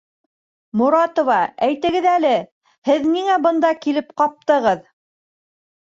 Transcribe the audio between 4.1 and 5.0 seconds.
ҡаптығыҙ?